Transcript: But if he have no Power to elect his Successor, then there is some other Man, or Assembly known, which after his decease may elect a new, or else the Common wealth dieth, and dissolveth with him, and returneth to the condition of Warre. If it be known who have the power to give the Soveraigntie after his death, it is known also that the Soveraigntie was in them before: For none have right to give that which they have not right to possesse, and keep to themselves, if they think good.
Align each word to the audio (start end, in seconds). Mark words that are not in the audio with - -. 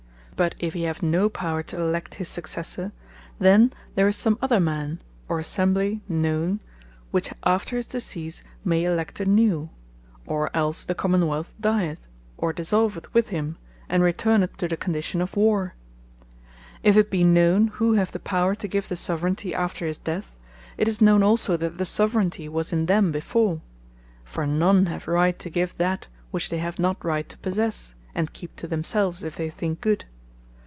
But 0.37 0.55
if 0.57 0.73
he 0.73 0.81
have 0.85 1.03
no 1.03 1.29
Power 1.29 1.61
to 1.61 1.75
elect 1.79 2.15
his 2.15 2.27
Successor, 2.27 2.93
then 3.37 3.71
there 3.93 4.07
is 4.07 4.15
some 4.15 4.39
other 4.41 4.59
Man, 4.59 4.99
or 5.27 5.37
Assembly 5.37 6.01
known, 6.09 6.61
which 7.11 7.31
after 7.43 7.77
his 7.77 7.85
decease 7.85 8.41
may 8.65 8.83
elect 8.85 9.19
a 9.19 9.25
new, 9.25 9.69
or 10.25 10.49
else 10.57 10.83
the 10.83 10.95
Common 10.95 11.27
wealth 11.27 11.53
dieth, 11.61 12.07
and 12.41 12.55
dissolveth 12.55 13.13
with 13.13 13.29
him, 13.29 13.57
and 13.87 14.01
returneth 14.01 14.57
to 14.57 14.67
the 14.67 14.75
condition 14.75 15.21
of 15.21 15.35
Warre. 15.37 15.75
If 16.81 16.97
it 16.97 17.11
be 17.11 17.23
known 17.23 17.67
who 17.75 17.93
have 17.93 18.11
the 18.11 18.17
power 18.19 18.55
to 18.55 18.67
give 18.67 18.87
the 18.89 18.95
Soveraigntie 18.95 19.53
after 19.53 19.85
his 19.85 19.99
death, 19.99 20.35
it 20.75 20.87
is 20.87 20.99
known 20.99 21.21
also 21.21 21.55
that 21.55 21.77
the 21.77 21.85
Soveraigntie 21.85 22.49
was 22.49 22.73
in 22.73 22.87
them 22.87 23.11
before: 23.11 23.61
For 24.23 24.47
none 24.47 24.87
have 24.87 25.07
right 25.07 25.37
to 25.37 25.51
give 25.51 25.77
that 25.77 26.07
which 26.31 26.49
they 26.49 26.57
have 26.57 26.79
not 26.79 27.05
right 27.05 27.29
to 27.29 27.37
possesse, 27.37 27.93
and 28.15 28.33
keep 28.33 28.55
to 28.55 28.65
themselves, 28.67 29.21
if 29.21 29.35
they 29.35 29.51
think 29.51 29.81
good. 29.81 30.05